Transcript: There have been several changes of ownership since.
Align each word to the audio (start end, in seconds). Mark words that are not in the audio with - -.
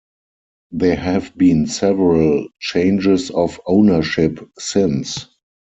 There 0.71 0.95
have 0.95 1.37
been 1.37 1.67
several 1.67 2.47
changes 2.59 3.29
of 3.29 3.61
ownership 3.67 4.39
since. 4.57 5.27